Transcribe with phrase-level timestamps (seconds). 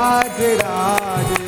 [0.00, 1.39] Govind Radhe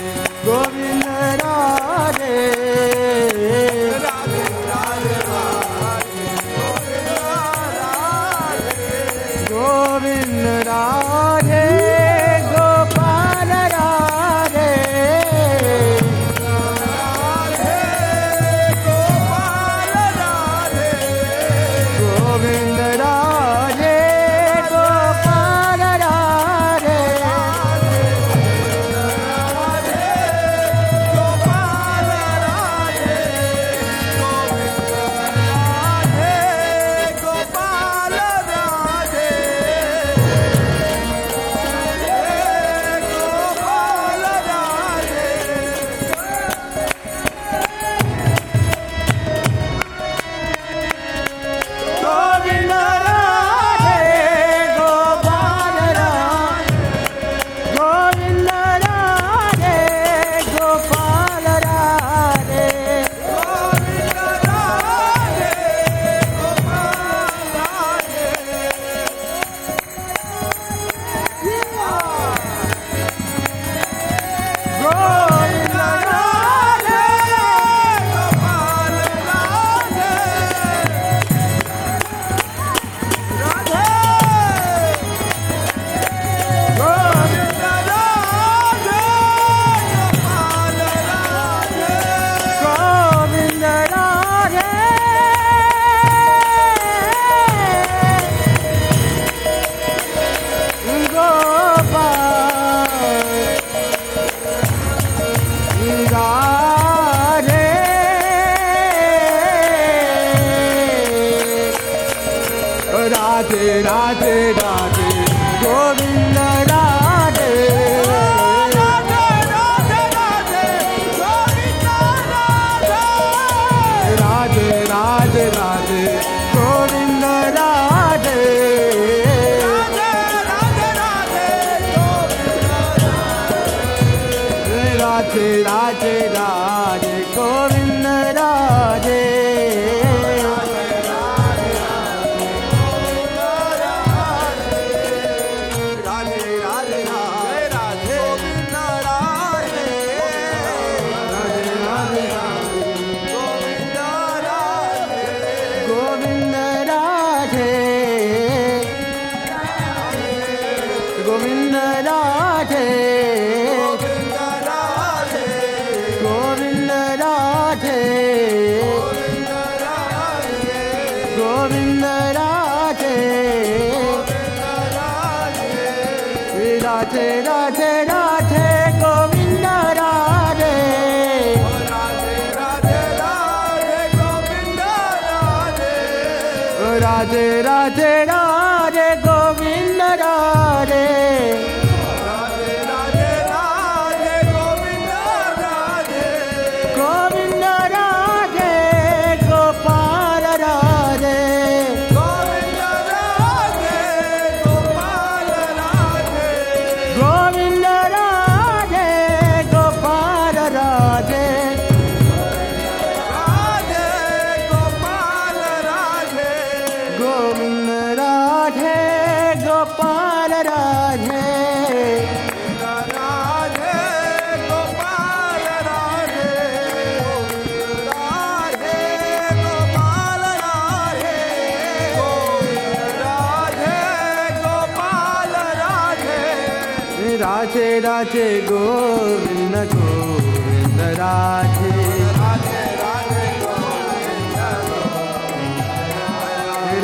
[237.73, 241.91] Radhe Radhe Govind Govind Radhe.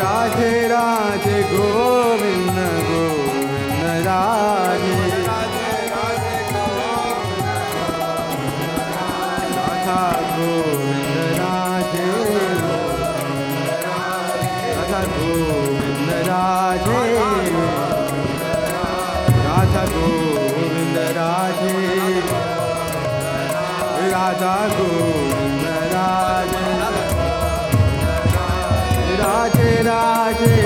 [0.02, 2.09] Radhe Radhe Govind
[24.42, 24.78] राज
[29.22, 30.59] राजे राज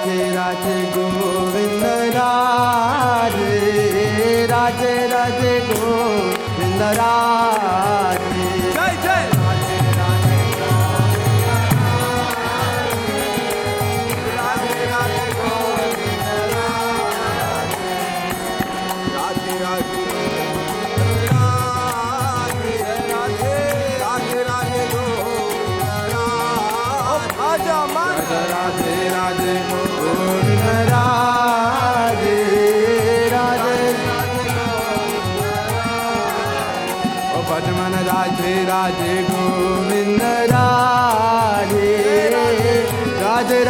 [0.00, 1.84] রাজে রাজে Govinda
[2.16, 3.56] রাজে
[4.52, 8.29] রাজে রাজে Govinda রাজ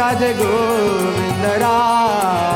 [0.01, 2.50] राज Govind राज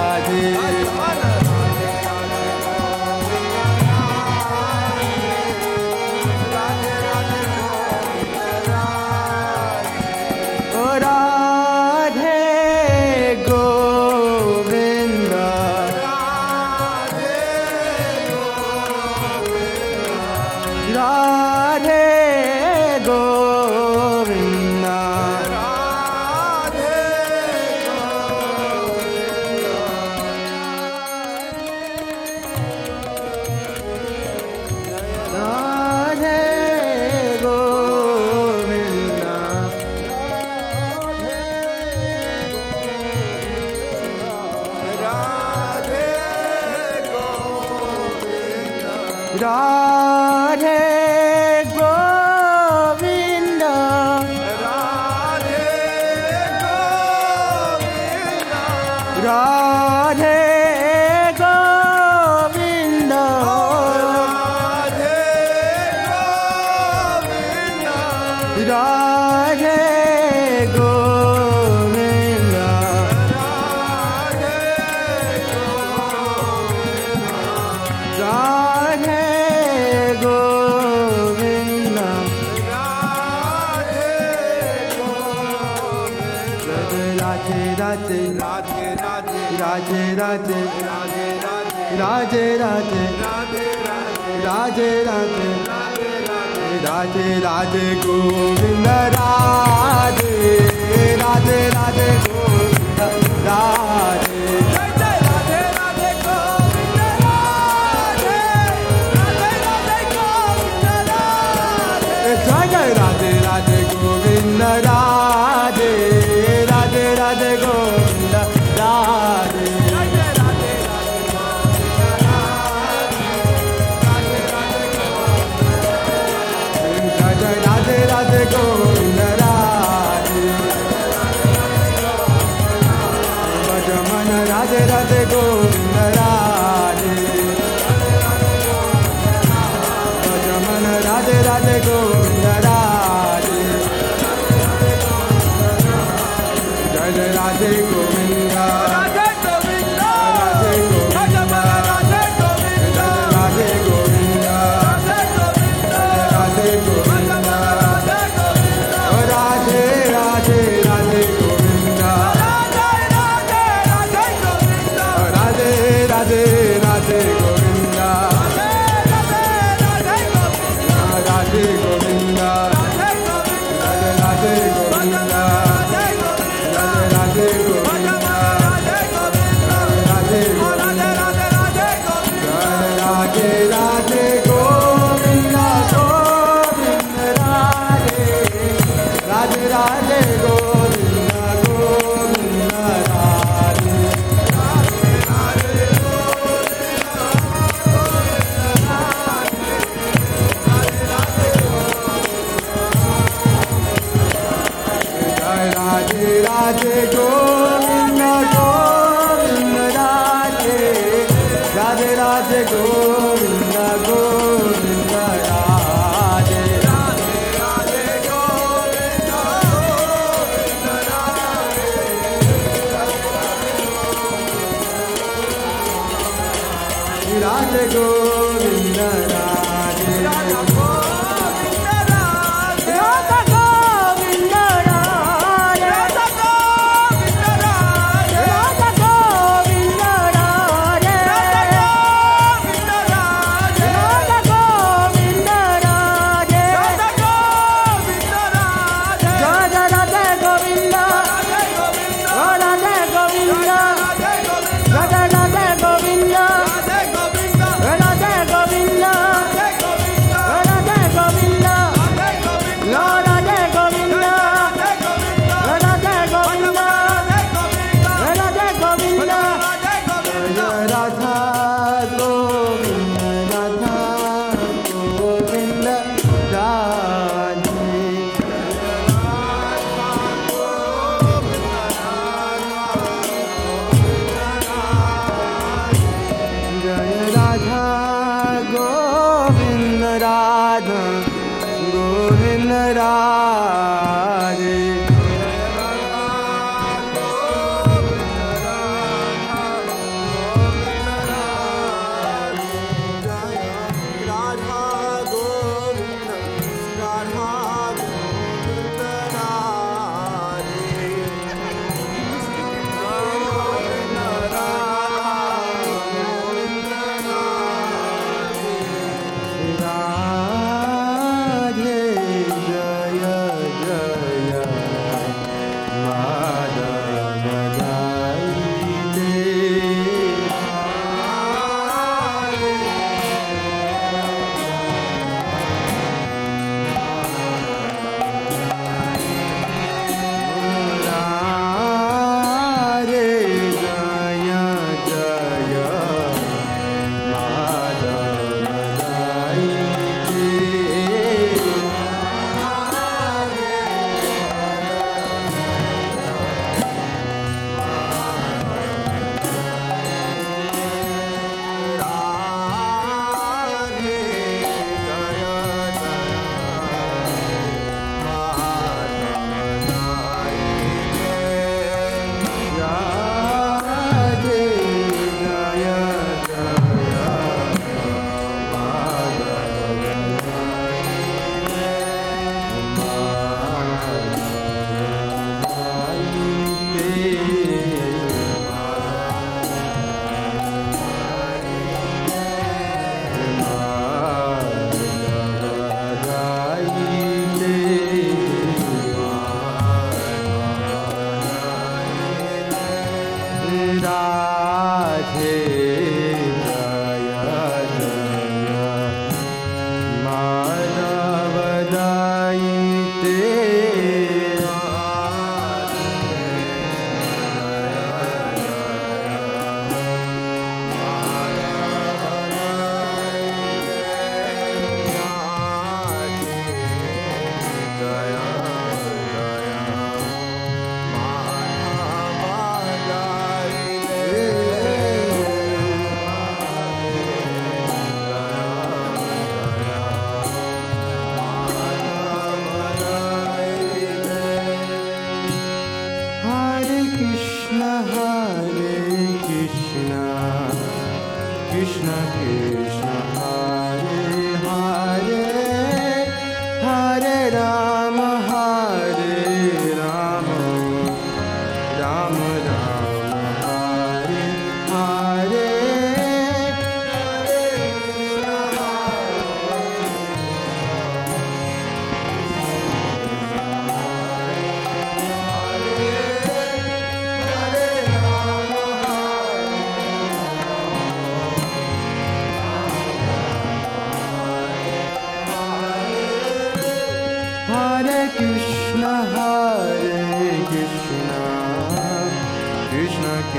[405.35, 405.74] हे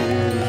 [0.06, 0.45] Krishna,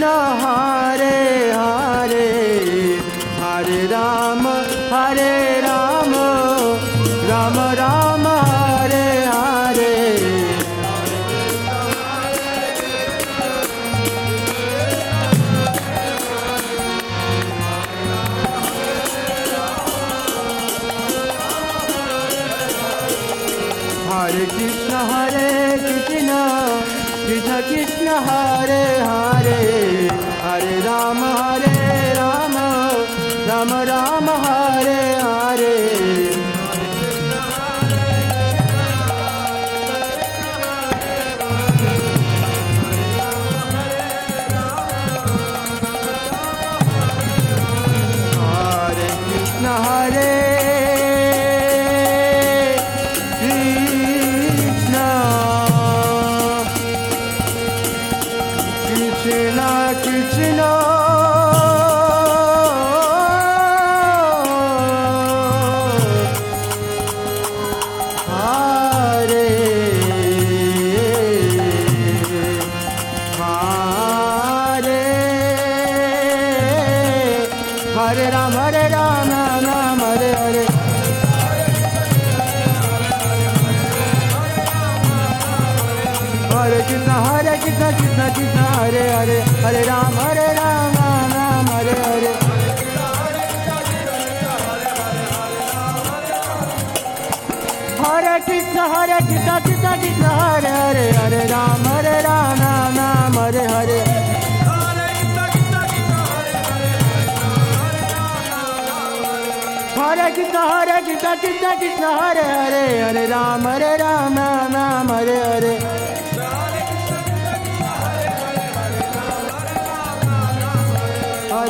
[0.00, 0.49] No.